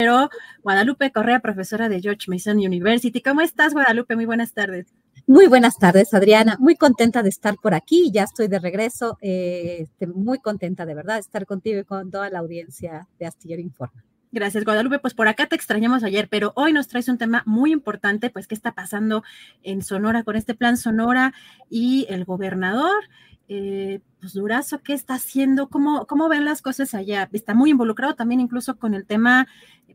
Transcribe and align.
Pero 0.00 0.30
Guadalupe 0.62 1.10
Correa, 1.10 1.40
profesora 1.40 1.88
de 1.88 2.00
George 2.00 2.30
Mason 2.30 2.58
University. 2.58 3.20
¿Cómo 3.20 3.40
estás, 3.40 3.72
Guadalupe? 3.72 4.14
Muy 4.14 4.26
buenas 4.26 4.52
tardes. 4.52 4.94
Muy 5.26 5.48
buenas 5.48 5.76
tardes, 5.76 6.14
Adriana. 6.14 6.56
Muy 6.60 6.76
contenta 6.76 7.24
de 7.24 7.30
estar 7.30 7.56
por 7.56 7.74
aquí. 7.74 8.12
Ya 8.12 8.22
estoy 8.22 8.46
de 8.46 8.60
regreso. 8.60 9.18
Eh, 9.20 9.88
muy 10.14 10.38
contenta, 10.38 10.86
de 10.86 10.94
verdad, 10.94 11.14
de 11.14 11.22
estar 11.22 11.46
contigo 11.46 11.80
y 11.80 11.84
con 11.84 12.12
toda 12.12 12.30
la 12.30 12.38
audiencia 12.38 13.08
de 13.18 13.26
Astillero 13.26 13.60
Informa. 13.60 14.04
Gracias, 14.30 14.64
Guadalupe. 14.64 15.00
Pues 15.00 15.14
por 15.14 15.26
acá 15.26 15.46
te 15.46 15.56
extrañamos 15.56 16.04
ayer, 16.04 16.28
pero 16.28 16.52
hoy 16.54 16.72
nos 16.72 16.86
traes 16.86 17.08
un 17.08 17.18
tema 17.18 17.42
muy 17.44 17.72
importante, 17.72 18.30
pues 18.30 18.46
qué 18.46 18.54
está 18.54 18.76
pasando 18.76 19.24
en 19.64 19.82
Sonora 19.82 20.22
con 20.22 20.36
este 20.36 20.54
plan 20.54 20.76
Sonora 20.76 21.34
y 21.70 22.06
el 22.08 22.24
gobernador. 22.24 23.02
Eh, 23.50 24.00
pues 24.20 24.34
Durazo, 24.34 24.82
¿qué 24.82 24.92
está 24.92 25.14
haciendo? 25.14 25.70
¿Cómo, 25.70 26.06
¿Cómo 26.06 26.28
ven 26.28 26.44
las 26.44 26.60
cosas 26.60 26.92
allá? 26.92 27.30
Está 27.32 27.54
muy 27.54 27.70
involucrado 27.70 28.14
también 28.14 28.40
incluso 28.40 28.76
con 28.76 28.92
el 28.92 29.06
tema 29.06 29.48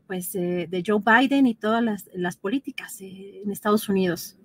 pues, 0.06 0.34
eh, 0.34 0.66
de 0.70 0.82
Joe 0.86 1.00
Biden 1.00 1.46
y 1.46 1.54
todas 1.54 1.82
las, 1.82 2.08
las 2.14 2.36
políticas 2.36 3.00
eh, 3.00 3.42
en 3.42 3.50
Estados 3.50 3.88
Unidos. 3.88 4.36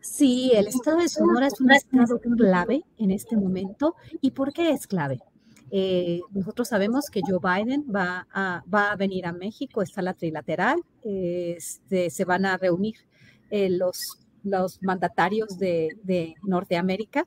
Sí, 0.00 0.52
el 0.54 0.68
estado 0.68 0.98
de 0.98 1.08
Sonora 1.08 1.48
es 1.48 1.60
un 1.60 1.70
estado 1.70 2.18
clave 2.36 2.82
en 2.98 3.10
este 3.10 3.36
momento. 3.36 3.94
¿Y 4.20 4.30
por 4.30 4.52
qué 4.52 4.70
es 4.70 4.86
clave? 4.86 5.20
Eh, 5.70 6.20
nosotros 6.30 6.68
sabemos 6.68 7.10
que 7.10 7.20
Joe 7.26 7.40
Biden 7.42 7.84
va 7.94 8.26
a, 8.32 8.62
va 8.72 8.92
a 8.92 8.96
venir 8.96 9.26
a 9.26 9.32
México, 9.32 9.82
está 9.82 10.00
la 10.00 10.14
trilateral, 10.14 10.80
este, 11.02 12.08
se 12.08 12.24
van 12.24 12.46
a 12.46 12.56
reunir 12.56 12.94
los, 13.50 14.18
los 14.44 14.82
mandatarios 14.82 15.58
de, 15.58 15.90
de 16.02 16.34
Norteamérica. 16.42 17.26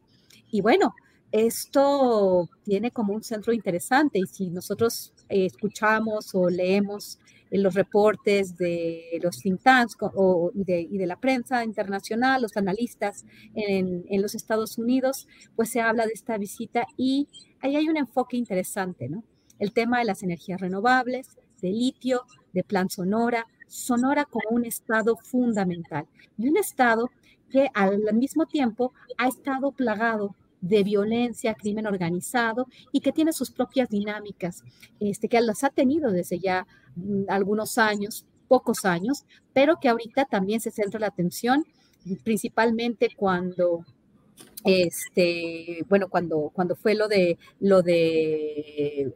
Y 0.50 0.62
bueno, 0.62 0.96
esto 1.32 2.50
tiene 2.64 2.92
como 2.92 3.14
un 3.14 3.24
centro 3.24 3.54
interesante 3.54 4.20
y 4.20 4.26
si 4.26 4.50
nosotros 4.50 5.14
escuchamos 5.28 6.34
o 6.34 6.50
leemos 6.50 7.20
en 7.52 7.64
los 7.64 7.74
reportes 7.74 8.58
de 8.58 9.20
los 9.22 9.40
think 9.42 9.62
tanks 9.62 9.98
o, 10.00 10.52
y, 10.54 10.64
de, 10.64 11.08
la 11.08 11.20
prensa 11.20 11.64
internacional, 11.64 12.42
los 12.42 12.58
analistas 12.58 13.26
en, 13.56 14.06
en, 14.10 14.22
los 14.22 14.36
Estados 14.36 14.78
Unidos, 14.78 15.28
pues 15.56 15.70
se 15.70 15.82
habla 15.82 16.06
de 16.06 16.14
esta 16.14 16.38
visita 16.38 16.86
y 16.98 17.28
ahí 17.62 17.76
hay 17.76 17.90
un 17.90 17.98
enfoque 17.98 18.38
interesante, 18.38 19.10
¿no? 19.10 19.24
El 19.58 19.74
tema 19.74 20.00
de 20.00 20.06
las 20.06 20.24
energías 20.24 20.62
renovables, 20.62 21.38
de 21.62 21.72
litio, 21.72 22.24
de 22.54 22.64
plan 22.64 22.90
Sonora, 22.90 23.46
Sonora 23.68 24.26
como 24.26 24.50
un 24.50 24.66
estado 24.66 25.18
fundamental 25.18 26.06
y 26.38 26.50
un 26.50 26.58
estado 26.58 27.10
que 27.50 27.70
al 27.74 28.14
mismo 28.14 28.46
tiempo 28.46 28.94
ha 29.18 29.28
estado 29.28 29.72
plagado 29.72 30.36
de 30.62 30.84
violencia, 30.84 31.56
crimen 31.56 31.88
organizado 31.88 32.68
y 32.92 33.02
que 33.02 33.12
tiene 33.12 33.34
sus 33.34 33.52
propias 33.52 33.90
dinámicas, 33.90 34.64
este, 35.00 35.30
que 35.30 35.40
las 35.42 35.64
ha 35.64 35.70
tenido 35.70 36.12
desde 36.12 36.40
ya 36.40 36.68
mm, 36.96 37.24
algunos 37.30 37.78
años, 37.78 38.26
pocos 38.48 38.86
años, 38.86 39.26
pero 39.54 39.80
que 39.80 39.90
ahorita 39.90 40.26
también 40.26 40.60
se 40.60 40.72
centra 40.72 41.00
la 41.00 41.08
atención 41.08 41.66
principalmente 42.24 43.10
cuando 43.16 43.86
este, 44.66 45.86
bueno, 45.88 46.10
cuando, 46.10 46.52
cuando 46.54 46.76
fue 46.76 46.94
lo 46.94 47.08
de 47.08 47.38
lo 47.60 47.82
de 47.82 49.12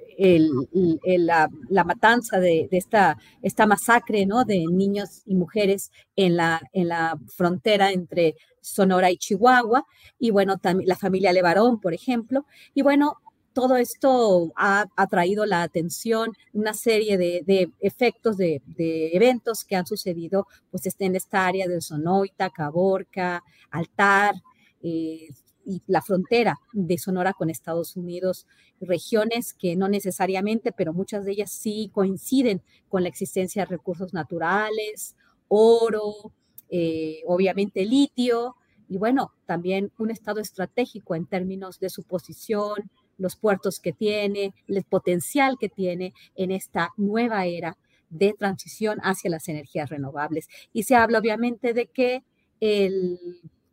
la, 1.18 1.50
matanza 1.84 2.40
de, 2.40 2.68
esta, 2.72 3.18
esta 3.42 3.66
masacre 3.66 4.26
¿no? 4.26 4.46
de 4.46 4.66
niños 4.68 5.22
y 5.26 5.36
mujeres 5.36 5.92
en 6.16 6.38
la, 6.38 6.62
en 6.72 6.88
la 6.88 7.18
frontera 7.36 7.92
entre 7.92 8.36
Sonora 8.62 9.12
y 9.12 9.18
Chihuahua, 9.18 9.86
y 10.18 10.32
bueno, 10.32 10.58
también 10.58 10.88
la 10.88 10.96
familia 10.96 11.34
Levarón, 11.34 11.82
por 11.82 11.94
ejemplo, 11.94 12.46
y 12.74 12.82
bueno, 12.82 13.18
todo 13.52 13.78
esto 13.78 14.52
ha 14.56 14.86
atraído 14.96 15.46
la 15.46 15.62
atención, 15.62 16.32
una 16.54 16.74
serie 16.74 17.18
de, 17.18 17.44
de 17.46 17.70
efectos, 17.82 18.38
de, 18.38 18.62
de, 18.66 19.16
eventos 19.16 19.64
que 19.64 19.76
han 19.76 19.86
sucedido 19.86 20.48
pues, 20.72 20.84
en 21.00 21.16
esta 21.16 21.46
área 21.46 21.68
del 21.68 21.82
Sonoita, 21.82 22.50
Caborca, 22.50 23.44
Altar, 23.70 24.36
eh, 24.84 25.30
y 25.66 25.82
la 25.88 26.02
frontera 26.02 26.60
de 26.74 26.98
Sonora 26.98 27.34
con 27.34 27.50
Estados 27.50 27.96
Unidos, 27.96 28.48
regiones 28.82 29.54
que 29.54 29.76
no 29.76 29.88
necesariamente, 29.88 30.72
pero 30.72 30.94
muchas 30.94 31.26
de 31.26 31.32
ellas 31.32 31.52
sí 31.52 31.90
coinciden 31.94 32.62
con 32.90 33.04
la 33.04 33.10
existencia 33.10 33.64
de 33.64 33.70
recursos 33.70 34.14
naturales, 34.14 35.16
oro, 35.48 36.34
eh, 36.70 37.22
obviamente 37.26 37.86
litio, 37.86 38.56
y 38.90 38.98
bueno, 38.98 39.32
también 39.46 39.92
un 39.98 40.12
estado 40.12 40.40
estratégico 40.40 41.16
en 41.16 41.26
términos 41.26 41.80
de 41.80 41.90
su 41.90 42.04
posición, 42.04 42.92
los 43.18 43.36
puertos 43.36 43.80
que 43.80 43.94
tiene, 43.94 44.54
el 44.68 44.84
potencial 44.84 45.58
que 45.60 45.70
tiene 45.70 46.14
en 46.36 46.52
esta 46.52 46.90
nueva 46.98 47.46
era 47.46 47.78
de 48.10 48.34
transición 48.38 49.00
hacia 49.02 49.32
las 49.32 49.48
energías 49.48 49.90
renovables. 49.90 50.48
Y 50.74 50.84
se 50.84 50.96
habla 50.96 51.20
obviamente 51.20 51.74
de 51.74 51.88
que 51.88 52.24
el 52.60 53.20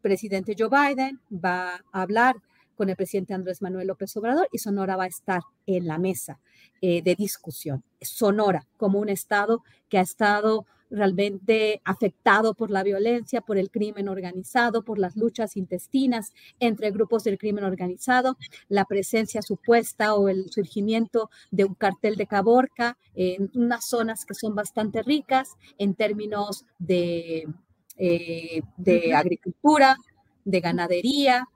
presidente 0.01 0.55
Joe 0.59 0.69
Biden 0.69 1.21
va 1.33 1.75
a 1.93 2.03
hablar 2.03 2.37
con 2.77 2.89
el 2.89 2.97
presidente 2.97 3.35
Andrés 3.35 3.61
Manuel 3.61 3.89
López 3.89 4.17
Obrador 4.17 4.49
y 4.53 4.59
Sonora 4.59 4.97
va 4.97 5.05
a 5.05 5.09
estar 5.09 5.43
en 5.67 5.87
la 5.87 5.99
mesa 5.99 6.41
eh, 6.81 7.03
de 7.03 7.15
discusión. 7.15 7.85
Sonora 8.01 8.67
como 8.79 8.99
un 9.01 9.11
estado 9.11 9.63
que 9.91 9.99
ha 9.99 10.01
estado 10.01 10.67
realmente 10.91 11.81
afectado 11.85 12.55
por 12.55 12.71
la 12.71 12.83
violencia, 12.83 13.41
por 13.41 13.59
el 13.59 13.71
crimen 13.71 14.09
organizado, 14.09 14.83
por 14.83 14.99
las 14.99 15.17
luchas 15.17 15.57
intestinas 15.57 16.33
entre 16.59 16.91
grupos 16.91 17.25
del 17.25 17.39
crimen 17.39 17.65
organizado, 17.65 18.37
la 18.69 18.85
presencia 18.85 19.43
supuesta 19.43 20.15
o 20.15 20.29
el 20.29 20.51
surgimiento 20.51 21.31
de 21.51 21.65
un 21.65 21.75
cartel 21.75 22.17
de 22.17 22.27
Caborca 22.27 22.99
en 23.15 23.51
unas 23.55 23.87
zonas 23.87 24.25
que 24.25 24.35
son 24.35 24.55
bastante 24.55 25.03
ricas 25.03 25.51
en 25.79 25.95
términos 25.95 26.65
de 26.79 27.47
eh, 28.03 28.63
de 28.79 29.15
agricultura, 29.15 29.95
de 30.47 30.61
ganadería, 30.61 31.47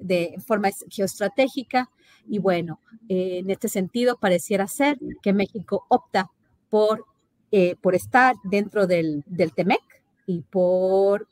de 0.00 0.34
forma 0.44 0.70
geoestratégica. 0.90 1.90
Y 2.28 2.40
bueno, 2.40 2.80
eh, 3.08 3.38
en 3.38 3.50
este 3.50 3.68
sentido, 3.68 4.18
pareciera 4.18 4.66
ser 4.66 4.98
que 5.22 5.32
México 5.32 5.86
opta 5.88 6.28
por, 6.70 7.04
eh, 7.52 7.76
por 7.80 7.94
estar 7.94 8.34
dentro 8.42 8.88
del, 8.88 9.22
del 9.26 9.52
TEMEC 9.52 9.80
y 10.26 10.40
por, 10.40 11.28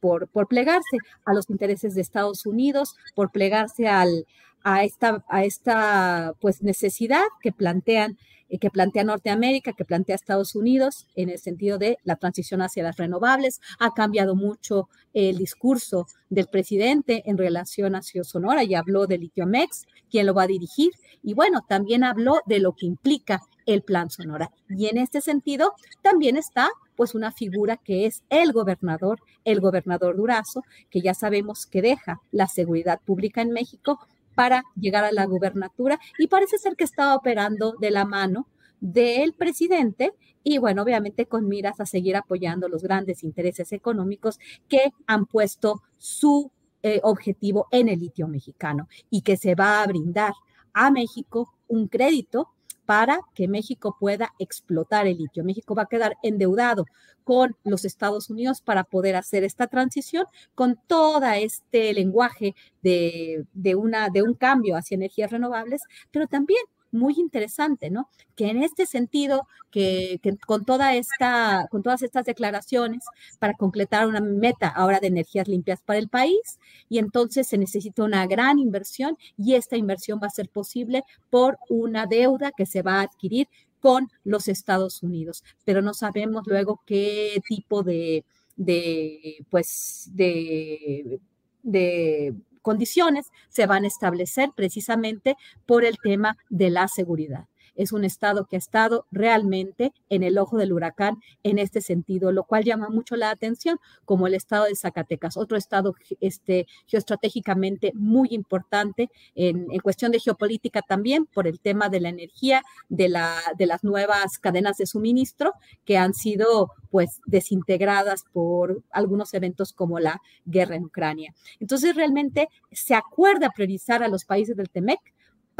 por, 0.00 0.28
por, 0.28 0.48
plegarse 0.48 0.96
a 1.26 1.34
los 1.34 1.50
intereses 1.50 1.94
de 1.94 2.00
Estados 2.00 2.46
Unidos, 2.46 2.96
por 3.14 3.30
plegarse 3.30 3.88
al, 3.88 4.26
a 4.64 4.84
esta, 4.84 5.22
a 5.28 5.44
esta 5.44 6.32
pues, 6.40 6.62
necesidad 6.62 7.24
que 7.42 7.52
plantean 7.52 8.16
que 8.58 8.70
plantea 8.70 9.04
Norteamérica, 9.04 9.72
que 9.72 9.84
plantea 9.84 10.14
Estados 10.14 10.54
Unidos 10.54 11.06
en 11.14 11.30
el 11.30 11.38
sentido 11.38 11.78
de 11.78 11.98
la 12.04 12.16
transición 12.16 12.62
hacia 12.62 12.82
las 12.82 12.96
renovables. 12.96 13.60
Ha 13.78 13.94
cambiado 13.94 14.34
mucho 14.34 14.88
el 15.14 15.38
discurso 15.38 16.06
del 16.30 16.46
presidente 16.46 17.22
en 17.26 17.38
relación 17.38 17.94
a 17.94 18.02
Sonora 18.02 18.64
y 18.64 18.74
habló 18.74 19.06
de 19.06 19.18
Litiomex, 19.18 19.86
quién 20.10 20.26
lo 20.26 20.34
va 20.34 20.44
a 20.44 20.46
dirigir. 20.46 20.92
Y 21.22 21.34
bueno, 21.34 21.64
también 21.68 22.04
habló 22.04 22.40
de 22.46 22.58
lo 22.58 22.74
que 22.74 22.86
implica 22.86 23.42
el 23.66 23.82
Plan 23.82 24.10
Sonora. 24.10 24.50
Y 24.68 24.86
en 24.86 24.98
este 24.98 25.20
sentido 25.20 25.72
también 26.02 26.36
está 26.36 26.68
pues 26.96 27.14
una 27.14 27.32
figura 27.32 27.76
que 27.76 28.06
es 28.06 28.22
el 28.28 28.52
gobernador, 28.52 29.20
el 29.44 29.60
gobernador 29.60 30.16
Durazo, 30.16 30.62
que 30.90 31.00
ya 31.00 31.14
sabemos 31.14 31.66
que 31.66 31.82
deja 31.82 32.20
la 32.30 32.48
seguridad 32.48 33.00
pública 33.04 33.40
en 33.40 33.50
México 33.50 33.98
para 34.34 34.64
llegar 34.76 35.04
a 35.04 35.12
la 35.12 35.26
gubernatura 35.26 35.98
y 36.18 36.26
parece 36.26 36.58
ser 36.58 36.76
que 36.76 36.84
estaba 36.84 37.14
operando 37.14 37.74
de 37.80 37.90
la 37.90 38.04
mano 38.04 38.48
del 38.80 39.32
presidente 39.34 40.12
y 40.44 40.58
bueno, 40.58 40.82
obviamente 40.82 41.26
con 41.26 41.48
miras 41.48 41.80
a 41.80 41.86
seguir 41.86 42.16
apoyando 42.16 42.68
los 42.68 42.82
grandes 42.82 43.22
intereses 43.22 43.72
económicos 43.72 44.38
que 44.68 44.92
han 45.06 45.26
puesto 45.26 45.82
su 45.98 46.50
eh, 46.82 47.00
objetivo 47.04 47.68
en 47.70 47.88
el 47.88 48.00
litio 48.00 48.26
mexicano 48.26 48.88
y 49.08 49.22
que 49.22 49.36
se 49.36 49.54
va 49.54 49.82
a 49.82 49.86
brindar 49.86 50.32
a 50.72 50.90
México 50.90 51.54
un 51.68 51.86
crédito 51.86 52.48
para 52.92 53.20
que 53.34 53.48
México 53.48 53.96
pueda 53.98 54.34
explotar 54.38 55.06
el 55.06 55.16
litio. 55.16 55.44
México 55.44 55.74
va 55.74 55.84
a 55.84 55.86
quedar 55.86 56.18
endeudado 56.22 56.84
con 57.24 57.56
los 57.64 57.86
Estados 57.86 58.28
Unidos 58.28 58.60
para 58.60 58.84
poder 58.84 59.16
hacer 59.16 59.44
esta 59.44 59.66
transición 59.66 60.26
con 60.54 60.78
todo 60.86 61.24
este 61.24 61.94
lenguaje 61.94 62.54
de, 62.82 63.46
de, 63.54 63.74
una, 63.76 64.10
de 64.10 64.22
un 64.22 64.34
cambio 64.34 64.76
hacia 64.76 64.96
energías 64.96 65.30
renovables, 65.30 65.80
pero 66.10 66.26
también 66.26 66.60
muy 66.92 67.14
interesante, 67.18 67.90
¿no? 67.90 68.08
Que 68.36 68.50
en 68.50 68.62
este 68.62 68.86
sentido, 68.86 69.48
que, 69.70 70.20
con, 70.46 70.64
toda 70.64 70.94
esta, 70.94 71.66
con 71.70 71.82
todas 71.82 72.02
estas 72.02 72.26
declaraciones 72.26 73.04
para 73.38 73.54
completar 73.54 74.06
una 74.06 74.20
meta 74.20 74.68
ahora 74.68 75.00
de 75.00 75.08
energías 75.08 75.48
limpias 75.48 75.80
para 75.82 75.98
el 75.98 76.08
país, 76.08 76.58
y 76.88 76.98
entonces 76.98 77.48
se 77.48 77.58
necesita 77.58 78.04
una 78.04 78.26
gran 78.26 78.58
inversión 78.58 79.16
y 79.36 79.54
esta 79.54 79.76
inversión 79.76 80.20
va 80.22 80.26
a 80.28 80.30
ser 80.30 80.48
posible 80.48 81.04
por 81.30 81.58
una 81.68 82.06
deuda 82.06 82.52
que 82.56 82.66
se 82.66 82.82
va 82.82 83.00
a 83.00 83.02
adquirir 83.02 83.48
con 83.80 84.10
los 84.22 84.46
Estados 84.46 85.02
Unidos, 85.02 85.42
pero 85.64 85.82
no 85.82 85.92
sabemos 85.92 86.44
luego 86.46 86.80
qué 86.86 87.42
tipo 87.48 87.82
de, 87.82 88.24
de 88.56 89.44
pues, 89.50 90.08
de, 90.12 91.20
de 91.64 92.34
condiciones 92.62 93.30
se 93.48 93.66
van 93.66 93.84
a 93.84 93.88
establecer 93.88 94.50
precisamente 94.54 95.36
por 95.66 95.84
el 95.84 95.98
tema 95.98 96.38
de 96.48 96.70
la 96.70 96.88
seguridad 96.88 97.46
es 97.74 97.92
un 97.92 98.04
estado 98.04 98.46
que 98.46 98.56
ha 98.56 98.58
estado 98.58 99.06
realmente 99.10 99.92
en 100.08 100.22
el 100.22 100.38
ojo 100.38 100.58
del 100.58 100.72
huracán 100.72 101.16
en 101.42 101.58
este 101.58 101.80
sentido, 101.80 102.32
lo 102.32 102.44
cual 102.44 102.64
llama 102.64 102.88
mucho 102.88 103.16
la 103.16 103.30
atención, 103.30 103.78
como 104.04 104.26
el 104.26 104.34
estado 104.34 104.64
de 104.64 104.76
Zacatecas, 104.76 105.36
otro 105.36 105.56
estado 105.56 105.94
este, 106.20 106.66
geoestratégicamente 106.86 107.92
muy 107.94 108.28
importante 108.30 109.10
en, 109.34 109.66
cuestión 109.82 110.12
de 110.12 110.20
geopolítica 110.20 110.80
también 110.82 111.26
por 111.26 111.48
el 111.48 111.58
tema 111.58 111.88
de 111.88 112.00
la 112.00 112.08
energía, 112.08 112.62
de, 112.88 113.08
la, 113.08 113.36
de 113.58 113.66
las 113.66 113.82
nuevas 113.82 114.38
cadenas 114.38 114.76
de 114.76 114.86
suministro 114.86 115.54
que 115.84 115.98
han 115.98 116.14
sido 116.14 116.70
pues 116.90 117.20
desintegradas 117.26 118.24
por 118.32 118.82
algunos 118.90 119.34
eventos 119.34 119.72
como 119.72 119.98
la 119.98 120.20
guerra 120.44 120.76
en 120.76 120.84
Ucrania. 120.84 121.34
Entonces 121.58 121.96
realmente 121.96 122.48
se 122.70 122.94
acuerda 122.94 123.50
priorizar 123.50 124.02
a 124.02 124.08
los 124.08 124.24
países 124.24 124.56
del 124.56 124.70
TEMEC 124.70 125.00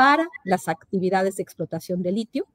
para 0.02 0.28
las 0.42 0.66
actividades 0.66 1.36
de 1.36 1.44
explotación 1.44 2.02
de 2.02 2.10
litio 2.10 2.48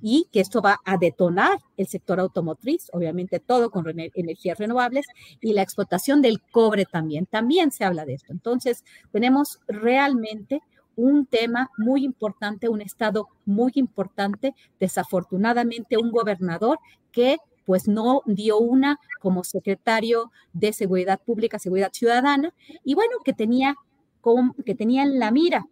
y 0.00 0.26
que 0.32 0.40
esto 0.40 0.62
va 0.62 0.80
a 0.86 0.96
detonar 0.96 1.58
el 1.76 1.86
sector 1.86 2.18
automotriz, 2.18 2.88
obviamente 2.94 3.40
todo 3.40 3.70
con 3.70 3.84
energías 4.14 4.56
renovables 4.56 5.04
y 5.42 5.52
la 5.52 5.60
explotación 5.60 6.22
del 6.22 6.40
cobre 6.40 6.86
también. 6.86 7.26
También 7.26 7.72
se 7.72 7.84
habla 7.84 8.06
de 8.06 8.14
esto. 8.14 8.32
Entonces, 8.32 8.84
tenemos 9.12 9.60
realmente 9.68 10.62
un 10.96 11.26
tema 11.26 11.70
muy 11.76 12.06
importante, 12.06 12.70
un 12.70 12.80
estado 12.80 13.28
muy 13.44 13.72
importante, 13.74 14.54
desafortunadamente 14.80 15.98
un 15.98 16.10
gobernador 16.10 16.78
que 17.12 17.36
pues 17.66 17.86
no 17.86 18.22
dio 18.24 18.56
una 18.56 18.98
como 19.20 19.44
secretario 19.44 20.32
de 20.54 20.72
Seguridad 20.72 21.20
Pública, 21.20 21.58
Seguridad 21.58 21.92
Ciudadana, 21.92 22.54
y 22.82 22.94
bueno, 22.94 23.18
que 23.22 23.34
tenía, 23.34 23.74
que 24.64 24.74
tenía 24.74 25.02
en 25.02 25.18
la 25.18 25.30
mira 25.30 25.66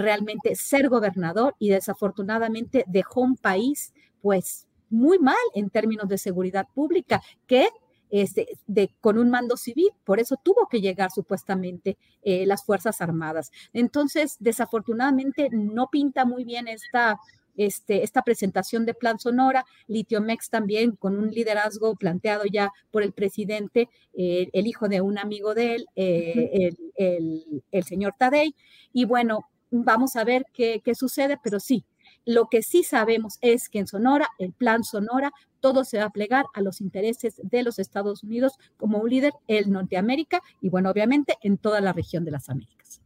realmente 0.00 0.54
ser 0.54 0.88
gobernador 0.88 1.54
y 1.58 1.70
desafortunadamente 1.70 2.84
dejó 2.86 3.20
un 3.20 3.36
país 3.36 3.92
pues 4.20 4.66
muy 4.90 5.18
mal 5.18 5.36
en 5.54 5.70
términos 5.70 6.08
de 6.08 6.18
seguridad 6.18 6.66
pública 6.74 7.20
que 7.46 7.68
este, 8.10 8.46
de, 8.68 8.94
con 9.00 9.18
un 9.18 9.28
mando 9.28 9.56
civil, 9.56 9.88
por 10.04 10.20
eso 10.20 10.36
tuvo 10.40 10.68
que 10.70 10.80
llegar 10.80 11.10
supuestamente 11.10 11.96
eh, 12.22 12.46
las 12.46 12.64
Fuerzas 12.64 13.00
Armadas. 13.00 13.50
Entonces, 13.72 14.36
desafortunadamente 14.38 15.48
no 15.50 15.88
pinta 15.90 16.24
muy 16.24 16.44
bien 16.44 16.68
esta, 16.68 17.18
este, 17.56 18.04
esta 18.04 18.22
presentación 18.22 18.86
de 18.86 18.94
Plan 18.94 19.18
Sonora, 19.18 19.64
Litiomex 19.88 20.48
también 20.48 20.92
con 20.92 21.18
un 21.18 21.30
liderazgo 21.30 21.96
planteado 21.96 22.44
ya 22.44 22.70
por 22.92 23.02
el 23.02 23.12
presidente, 23.12 23.88
eh, 24.16 24.48
el 24.52 24.68
hijo 24.68 24.88
de 24.88 25.00
un 25.00 25.18
amigo 25.18 25.54
de 25.54 25.74
él, 25.74 25.86
eh, 25.96 26.50
el, 26.52 26.76
el, 26.96 27.64
el, 27.72 27.84
señor 27.84 28.14
Tadei. 28.16 28.54
Y 28.92 29.06
bueno, 29.06 29.48
vamos 29.82 30.16
a 30.16 30.24
ver 30.24 30.46
qué, 30.52 30.80
sucede, 30.94 31.38
pero 31.42 31.58
sí, 31.60 31.84
lo 32.24 32.48
que 32.48 32.62
sí 32.62 32.84
sabemos 32.84 33.38
es 33.40 33.68
que 33.68 33.80
en 33.80 33.86
Sonora, 33.86 34.28
el 34.38 34.52
plan 34.52 34.84
Sonora, 34.84 35.32
todo 35.60 35.84
se 35.84 35.98
va 35.98 36.04
a 36.04 36.10
plegar 36.10 36.46
a 36.54 36.60
los 36.60 36.80
intereses 36.80 37.40
de 37.42 37.62
los 37.62 37.78
Estados 37.78 38.22
Unidos 38.22 38.54
como 38.76 38.98
un 38.98 39.10
líder 39.10 39.32
en 39.48 39.72
Norteamérica 39.72 40.40
y 40.60 40.68
bueno, 40.68 40.90
obviamente 40.90 41.36
en 41.42 41.58
toda 41.58 41.80
la 41.80 41.92
región 41.92 42.24
de 42.24 42.30
las 42.30 42.48
Américas. 42.48 43.00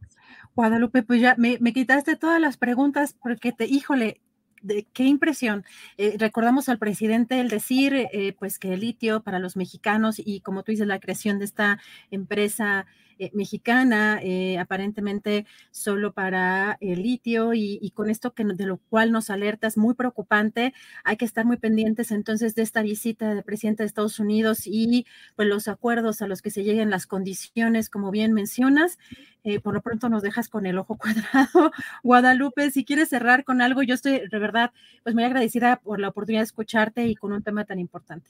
Guadalupe, 0.55 1.03
pues 1.03 1.21
ya 1.21 1.35
me, 1.37 1.57
me 1.59 1.73
quitaste 1.73 2.15
todas 2.15 2.41
las 2.41 2.57
preguntas 2.57 3.15
porque 3.21 3.51
te, 3.51 3.65
híjole, 3.65 4.21
de, 4.61 4.87
qué 4.93 5.05
impresión. 5.05 5.65
Eh, 5.97 6.15
recordamos 6.17 6.69
al 6.69 6.79
presidente 6.79 7.39
el 7.39 7.49
decir, 7.49 7.93
eh, 7.93 8.35
pues 8.37 8.59
que 8.59 8.73
el 8.73 8.81
litio 8.81 9.21
para 9.23 9.39
los 9.39 9.55
mexicanos 9.55 10.15
y 10.19 10.41
como 10.41 10.63
tú 10.63 10.71
dices, 10.71 10.87
la 10.87 10.99
creación 10.99 11.39
de 11.39 11.45
esta 11.45 11.79
empresa 12.11 12.85
eh, 13.19 13.31
mexicana, 13.33 14.19
eh, 14.23 14.57
aparentemente 14.57 15.45
solo 15.71 16.13
para 16.13 16.77
el 16.79 17.03
litio 17.03 17.53
y, 17.53 17.91
con 17.93 18.09
esto 18.09 18.33
que 18.33 18.45
de 18.45 18.65
lo 18.65 18.77
cual 18.77 19.11
nos 19.11 19.29
alerta 19.29 19.67
es 19.67 19.77
muy 19.77 19.93
preocupante. 19.93 20.73
Hay 21.03 21.17
que 21.17 21.25
estar 21.25 21.45
muy 21.45 21.57
pendientes 21.57 22.11
entonces 22.11 22.55
de 22.55 22.61
esta 22.61 22.81
visita 22.81 23.33
del 23.33 23.43
presidente 23.43 23.83
de 23.83 23.87
Estados 23.87 24.19
Unidos 24.19 24.61
y 24.65 25.05
pues 25.35 25.49
los 25.49 25.67
acuerdos 25.67 26.21
a 26.21 26.27
los 26.27 26.41
que 26.41 26.49
se 26.49 26.63
lleguen 26.63 26.89
las 26.89 27.07
condiciones, 27.07 27.89
como 27.89 28.09
bien 28.09 28.31
mencionas. 28.31 28.97
Eh, 29.43 29.59
por 29.59 29.73
lo 29.73 29.81
pronto 29.81 30.07
nos 30.07 30.21
dejas 30.21 30.47
con 30.47 30.65
el 30.65 30.77
ojo 30.77 30.97
cuadrado. 30.97 31.71
Guadalupe, 32.03 32.71
si 32.71 32.85
quieres 32.85 33.09
cerrar 33.09 33.43
con 33.43 33.61
algo, 33.61 33.83
yo 33.83 33.95
estoy 33.95 34.29
de 34.29 34.39
verdad 34.39 34.71
pues 35.03 35.13
muy 35.13 35.25
agradecida 35.25 35.81
por 35.81 35.99
la 35.99 36.07
oportunidad 36.07 36.41
de 36.41 36.45
escucharte 36.45 37.05
y 37.05 37.15
con 37.15 37.33
un 37.33 37.43
tema 37.43 37.65
tan 37.65 37.79
importante. 37.79 38.29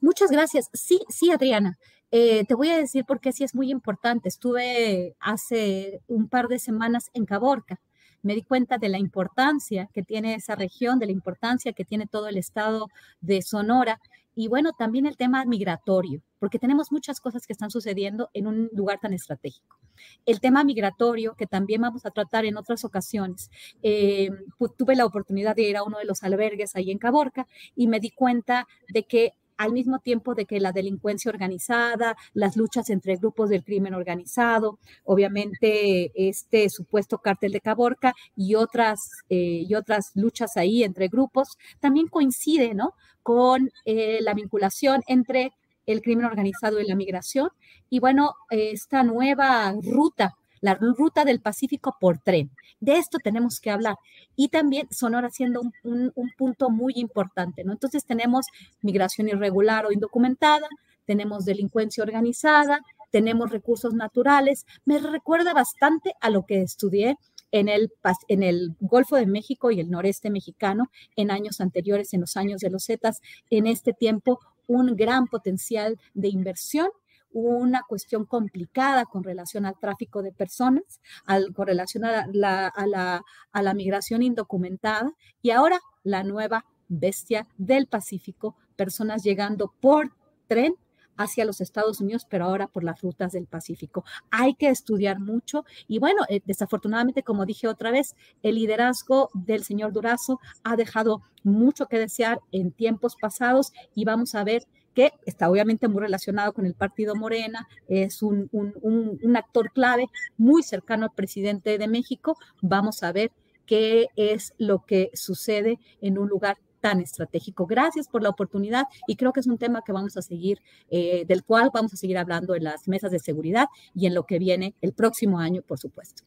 Muchas 0.00 0.30
gracias. 0.30 0.70
Sí, 0.72 1.00
sí, 1.08 1.30
Adriana. 1.30 1.78
Eh, 2.10 2.44
te 2.44 2.54
voy 2.54 2.70
a 2.70 2.76
decir 2.76 3.04
por 3.04 3.20
qué 3.20 3.32
sí 3.32 3.44
es 3.44 3.54
muy 3.54 3.70
importante. 3.70 4.28
Estuve 4.28 5.16
hace 5.20 6.00
un 6.06 6.28
par 6.28 6.48
de 6.48 6.58
semanas 6.58 7.10
en 7.14 7.26
Caborca. 7.26 7.80
Me 8.22 8.34
di 8.34 8.42
cuenta 8.42 8.78
de 8.78 8.88
la 8.88 8.98
importancia 8.98 9.88
que 9.92 10.02
tiene 10.02 10.34
esa 10.34 10.54
región, 10.54 10.98
de 10.98 11.06
la 11.06 11.12
importancia 11.12 11.72
que 11.72 11.84
tiene 11.84 12.06
todo 12.06 12.28
el 12.28 12.36
estado 12.38 12.88
de 13.20 13.42
Sonora 13.42 14.00
y 14.38 14.48
bueno, 14.48 14.72
también 14.74 15.06
el 15.06 15.16
tema 15.16 15.46
migratorio, 15.46 16.20
porque 16.38 16.58
tenemos 16.58 16.92
muchas 16.92 17.20
cosas 17.20 17.46
que 17.46 17.54
están 17.54 17.70
sucediendo 17.70 18.28
en 18.34 18.46
un 18.46 18.68
lugar 18.74 19.00
tan 19.00 19.14
estratégico. 19.14 19.78
El 20.26 20.40
tema 20.40 20.62
migratorio, 20.62 21.34
que 21.36 21.46
también 21.46 21.80
vamos 21.80 22.04
a 22.04 22.10
tratar 22.10 22.44
en 22.44 22.58
otras 22.58 22.84
ocasiones. 22.84 23.50
Eh, 23.82 24.28
tuve 24.76 24.94
la 24.94 25.06
oportunidad 25.06 25.56
de 25.56 25.62
ir 25.62 25.76
a 25.78 25.84
uno 25.84 25.98
de 25.98 26.04
los 26.04 26.22
albergues 26.22 26.76
ahí 26.76 26.90
en 26.90 26.98
Caborca 26.98 27.46
y 27.74 27.86
me 27.86 27.98
di 27.98 28.10
cuenta 28.10 28.68
de 28.92 29.04
que 29.04 29.32
al 29.56 29.72
mismo 29.72 29.98
tiempo 29.98 30.34
de 30.34 30.46
que 30.46 30.60
la 30.60 30.72
delincuencia 30.72 31.30
organizada, 31.30 32.16
las 32.34 32.56
luchas 32.56 32.90
entre 32.90 33.16
grupos 33.16 33.50
del 33.50 33.64
crimen 33.64 33.94
organizado, 33.94 34.78
obviamente 35.04 36.12
este 36.28 36.68
supuesto 36.68 37.18
cártel 37.18 37.52
de 37.52 37.60
Caborca 37.60 38.14
y 38.36 38.54
otras, 38.54 39.10
eh, 39.28 39.64
y 39.68 39.74
otras 39.74 40.12
luchas 40.14 40.56
ahí 40.56 40.82
entre 40.82 41.08
grupos, 41.08 41.56
también 41.80 42.08
coincide 42.08 42.74
¿no? 42.74 42.94
con 43.22 43.70
eh, 43.84 44.18
la 44.20 44.34
vinculación 44.34 45.02
entre 45.06 45.52
el 45.86 46.02
crimen 46.02 46.26
organizado 46.26 46.80
y 46.80 46.86
la 46.86 46.96
migración. 46.96 47.50
Y 47.88 48.00
bueno, 48.00 48.34
esta 48.50 49.02
nueva 49.02 49.72
ruta 49.82 50.36
la 50.60 50.74
ruta 50.74 51.24
del 51.24 51.40
Pacífico 51.40 51.96
por 52.00 52.18
tren. 52.18 52.50
De 52.80 52.96
esto 52.96 53.18
tenemos 53.22 53.60
que 53.60 53.70
hablar. 53.70 53.96
Y 54.34 54.48
también 54.48 54.88
Sonora 54.90 55.30
siendo 55.30 55.62
un, 55.82 56.12
punto 56.36 56.70
muy 56.70 56.92
importante, 56.96 57.64
¿no? 57.64 57.72
Entonces 57.72 58.04
tenemos 58.04 58.46
migración 58.82 59.28
irregular 59.28 59.86
o 59.86 59.92
indocumentada, 59.92 60.68
tenemos 61.04 61.44
delincuencia 61.44 62.02
organizada, 62.02 62.80
tenemos 63.10 63.50
recursos 63.50 63.94
naturales. 63.94 64.66
Me 64.84 64.98
recuerda 64.98 65.54
bastante 65.54 66.14
a 66.20 66.30
lo 66.30 66.44
que 66.44 66.62
estudié 66.62 67.16
en 67.52 67.68
el, 67.68 67.92
en 68.28 68.42
el 68.42 68.74
Golfo 68.80 69.16
de 69.16 69.26
México 69.26 69.70
y 69.70 69.80
el 69.80 69.90
noreste 69.90 70.30
mexicano 70.30 70.90
en 71.14 71.30
años 71.30 71.60
anteriores, 71.60 72.12
en 72.12 72.20
los 72.20 72.36
años 72.36 72.60
de 72.60 72.70
los 72.70 72.84
Zetas. 72.84 73.20
En 73.50 73.66
este 73.66 73.92
tiempo, 73.92 74.40
un 74.66 74.96
gran 74.96 75.26
potencial 75.26 75.98
de 76.14 76.28
inversión 76.28 76.88
una 77.38 77.82
cuestión 77.86 78.24
complicada 78.24 79.04
con 79.04 79.22
relación 79.22 79.66
al 79.66 79.78
tráfico 79.78 80.22
de 80.22 80.32
personas, 80.32 81.02
al, 81.26 81.52
con 81.52 81.66
relación 81.66 82.06
a 82.06 82.26
la, 82.32 82.68
a, 82.68 83.62
la, 83.62 83.74
migración 83.74 84.22
indocumentada 84.22 85.12
y 85.42 85.50
ahora 85.50 85.78
la 86.02 86.22
nueva 86.22 86.64
bestia 86.88 87.46
del 87.58 87.88
Pacífico, 87.88 88.56
personas 88.74 89.22
llegando 89.22 89.74
por 89.80 90.12
tren 90.46 90.76
hacia 91.18 91.44
los 91.44 91.60
Estados 91.60 92.00
Unidos, 92.00 92.26
pero 92.28 92.46
ahora 92.46 92.68
por 92.68 92.84
las 92.84 93.02
rutas 93.02 93.32
del 93.32 93.46
Pacífico. 93.46 94.02
Hay 94.30 94.54
que 94.54 94.68
estudiar 94.70 95.20
mucho 95.20 95.66
y 95.88 95.98
bueno, 95.98 96.22
eh, 96.30 96.40
desafortunadamente, 96.46 97.22
como 97.22 97.44
dije 97.44 97.68
otra 97.68 97.90
vez, 97.90 98.16
el 98.42 98.54
liderazgo 98.54 99.28
del 99.34 99.62
señor 99.62 99.92
Durazo 99.92 100.40
ha 100.64 100.74
dejado 100.76 101.22
mucho 101.42 101.86
que 101.86 101.98
desear 101.98 102.40
en 102.50 102.72
tiempos 102.72 103.16
pasados 103.20 103.72
y 103.94 104.06
vamos 104.06 104.34
a 104.34 104.42
ver 104.42 104.66
que 104.96 105.12
está 105.26 105.50
obviamente 105.50 105.88
muy 105.88 106.00
relacionado 106.00 106.54
con 106.54 106.64
el 106.64 106.74
partido 106.74 107.14
Morena, 107.14 107.68
es 107.86 108.22
un, 108.22 108.48
un 108.50 109.36
actor 109.36 109.70
clave 109.72 110.08
muy 110.38 110.62
cercano 110.62 111.04
al 111.04 111.12
presidente 111.14 111.76
de 111.76 111.86
México. 111.86 112.38
Vamos 112.62 113.02
a 113.02 113.12
ver 113.12 113.30
qué 113.66 114.08
es 114.16 114.54
lo 114.56 114.86
que 114.86 115.10
sucede 115.12 115.78
en 116.00 116.18
un 116.18 116.28
lugar 116.28 116.56
tan 116.80 117.00
estratégico. 117.00 117.66
Gracias 117.66 118.08
por 118.08 118.22
la 118.22 118.30
oportunidad 118.30 118.84
y 119.06 119.16
creo 119.16 119.34
que 119.34 119.40
es 119.40 119.46
un 119.46 119.58
tema 119.58 119.82
que 119.84 119.92
vamos 119.92 120.16
a 120.16 120.22
seguir, 120.22 120.62
eh, 120.88 121.26
del 121.26 121.44
cual 121.44 121.70
vamos 121.74 121.92
a 121.92 121.96
seguir 121.96 122.16
hablando 122.16 122.54
en 122.54 122.64
las 122.64 122.88
mesas 122.88 123.10
de 123.10 123.18
seguridad 123.18 123.66
y 123.94 124.06
en 124.06 124.14
lo 124.14 124.24
que 124.24 124.38
viene 124.38 124.74
el 124.80 124.94
próximo 124.94 125.38
año, 125.38 125.60
por 125.60 125.78
supuesto. 125.78 126.22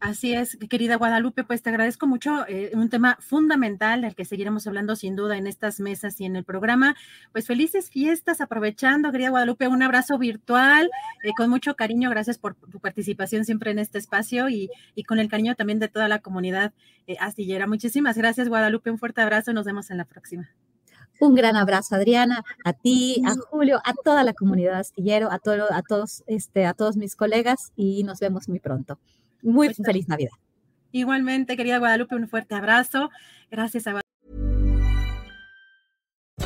Así 0.00 0.32
es, 0.32 0.56
querida 0.70 0.96
Guadalupe, 0.96 1.42
pues 1.44 1.62
te 1.62 1.70
agradezco 1.70 2.06
mucho, 2.06 2.46
eh, 2.46 2.70
un 2.74 2.88
tema 2.88 3.16
fundamental 3.20 4.02
del 4.02 4.14
que 4.14 4.24
seguiremos 4.24 4.66
hablando 4.66 4.94
sin 4.94 5.16
duda 5.16 5.36
en 5.36 5.46
estas 5.46 5.80
mesas 5.80 6.20
y 6.20 6.24
en 6.24 6.36
el 6.36 6.44
programa. 6.44 6.94
Pues 7.32 7.46
felices 7.46 7.90
fiestas, 7.90 8.40
aprovechando, 8.40 9.10
querida 9.10 9.30
Guadalupe, 9.30 9.66
un 9.66 9.82
abrazo 9.82 10.16
virtual, 10.18 10.90
eh, 11.24 11.32
con 11.36 11.50
mucho 11.50 11.74
cariño, 11.74 12.10
gracias 12.10 12.38
por 12.38 12.54
tu 12.54 12.78
participación 12.78 13.44
siempre 13.44 13.70
en 13.72 13.78
este 13.78 13.98
espacio 13.98 14.48
y, 14.48 14.70
con 15.06 15.18
el 15.18 15.28
cariño 15.28 15.54
también 15.54 15.78
de 15.78 15.88
toda 15.88 16.06
la 16.08 16.20
comunidad 16.20 16.72
eh, 17.06 17.16
astillera. 17.18 17.66
Muchísimas 17.66 18.16
gracias, 18.16 18.48
Guadalupe, 18.48 18.90
un 18.90 18.98
fuerte 18.98 19.20
abrazo, 19.20 19.52
nos 19.52 19.64
vemos 19.64 19.90
en 19.90 19.96
la 19.96 20.04
próxima. 20.04 20.50
Un 21.20 21.34
gran 21.34 21.56
abrazo, 21.56 21.96
Adriana, 21.96 22.44
a 22.64 22.72
ti, 22.72 23.20
a 23.26 23.34
Julio, 23.50 23.80
a 23.84 23.92
toda 24.04 24.22
la 24.22 24.34
comunidad 24.34 24.78
astillero, 24.78 25.32
a, 25.32 25.40
todo, 25.40 25.66
a, 25.72 25.82
todos, 25.82 26.22
este, 26.28 26.64
a 26.64 26.74
todos 26.74 26.96
mis 26.96 27.16
colegas 27.16 27.72
y 27.74 28.04
nos 28.04 28.20
vemos 28.20 28.48
muy 28.48 28.60
pronto. 28.60 29.00
Muy 29.42 29.68
pues, 29.68 29.78
feliz 29.84 30.08
Navidad. 30.08 30.32
Igualmente, 30.92 31.56
querida 31.56 31.78
Guadalupe, 31.78 32.14
un 32.14 32.28
fuerte 32.28 32.54
abrazo. 32.54 33.10
Gracias 33.50 33.86
a 33.86 34.00